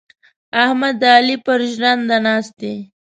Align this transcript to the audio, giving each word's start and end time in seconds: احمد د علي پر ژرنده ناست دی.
احمد 0.63 0.95
د 1.01 1.03
علي 1.17 1.35
پر 1.45 1.59
ژرنده 1.73 2.17
ناست 2.25 2.53
دی. 2.61 2.75